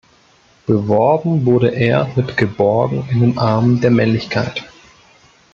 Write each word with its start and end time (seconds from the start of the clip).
Beworben 0.65 1.45
wurde 1.45 1.75
er 1.75 2.09
mit 2.15 2.35
"Geborgen 2.35 3.07
in 3.11 3.19
den 3.19 3.37
Armen 3.37 3.81
der 3.81 3.91
Männlichkeit". 3.91 4.63